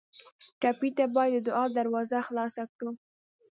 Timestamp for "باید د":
1.15-1.45